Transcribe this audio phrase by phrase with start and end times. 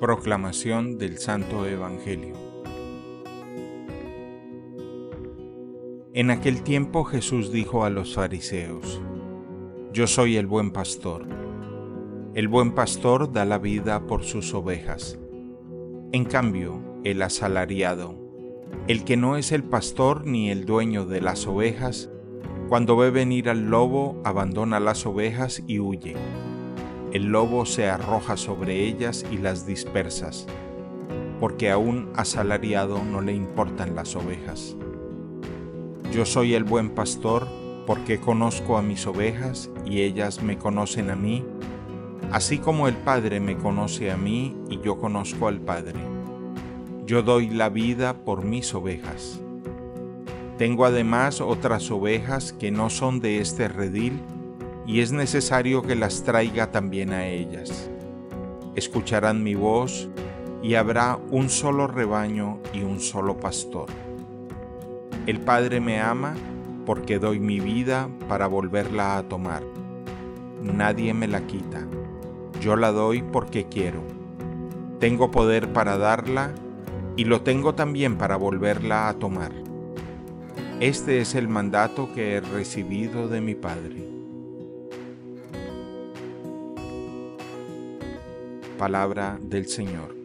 [0.00, 2.34] Proclamación del Santo Evangelio
[6.14, 9.02] En aquel tiempo Jesús dijo a los fariseos,
[9.92, 11.26] Yo soy el buen pastor.
[12.34, 15.18] El buen pastor da la vida por sus ovejas.
[16.12, 18.18] En cambio, el asalariado,
[18.88, 22.08] el que no es el pastor ni el dueño de las ovejas,
[22.70, 26.16] cuando ve venir al lobo, abandona las ovejas y huye.
[27.12, 30.46] El lobo se arroja sobre ellas y las dispersas,
[31.40, 34.76] porque a un asalariado no le importan las ovejas.
[36.12, 37.48] Yo soy el buen pastor,
[37.84, 41.44] porque conozco a mis ovejas y ellas me conocen a mí,
[42.30, 45.98] así como el Padre me conoce a mí y yo conozco al Padre.
[47.06, 49.40] Yo doy la vida por mis ovejas.
[50.58, 54.20] Tengo además otras ovejas que no son de este redil,
[54.90, 57.88] y es necesario que las traiga también a ellas.
[58.74, 60.08] Escucharán mi voz,
[60.64, 63.86] y habrá un solo rebaño y un solo pastor.
[65.28, 66.34] El Padre me ama
[66.86, 69.62] porque doy mi vida para volverla a tomar.
[70.60, 71.86] Nadie me la quita.
[72.60, 74.02] Yo la doy porque quiero.
[74.98, 76.52] Tengo poder para darla
[77.16, 79.52] y lo tengo también para volverla a tomar.
[80.80, 84.19] Este es el mandato que he recibido de mi Padre.
[88.80, 90.19] Palabra del Señor.